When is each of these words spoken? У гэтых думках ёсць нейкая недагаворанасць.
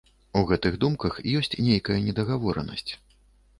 У 0.39 0.41
гэтых 0.51 0.77
думках 0.83 1.19
ёсць 1.41 1.53
нейкая 1.69 1.99
недагаворанасць. 2.09 2.91